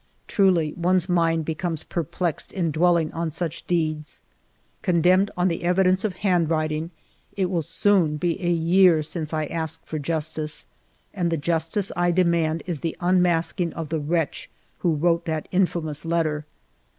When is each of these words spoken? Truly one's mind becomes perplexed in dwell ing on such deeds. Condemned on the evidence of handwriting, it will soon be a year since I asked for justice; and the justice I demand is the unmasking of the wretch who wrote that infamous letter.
Truly 0.27 0.73
one's 0.73 1.07
mind 1.07 1.45
becomes 1.45 1.83
perplexed 1.83 2.51
in 2.51 2.71
dwell 2.71 2.97
ing 2.97 3.11
on 3.11 3.29
such 3.29 3.67
deeds. 3.67 4.23
Condemned 4.81 5.29
on 5.37 5.47
the 5.47 5.63
evidence 5.63 6.03
of 6.03 6.13
handwriting, 6.25 6.89
it 7.37 7.51
will 7.51 7.61
soon 7.61 8.17
be 8.17 8.43
a 8.43 8.49
year 8.49 9.03
since 9.03 9.31
I 9.31 9.45
asked 9.45 9.85
for 9.85 9.99
justice; 9.99 10.65
and 11.13 11.29
the 11.31 11.37
justice 11.37 11.91
I 11.95 12.09
demand 12.09 12.63
is 12.65 12.79
the 12.79 12.97
unmasking 12.99 13.73
of 13.73 13.89
the 13.89 13.99
wretch 13.99 14.49
who 14.79 14.95
wrote 14.95 15.25
that 15.25 15.47
infamous 15.51 16.03
letter. 16.03 16.45